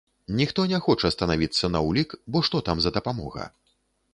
Ніхто 0.37 0.63
не 0.71 0.79
хоча 0.85 1.11
станавіцца 1.15 1.71
на 1.75 1.81
ўлік, 1.89 2.15
бо 2.33 2.41
што 2.49 2.63
там 2.71 2.77
за 2.87 2.93
дапамога? 2.97 3.43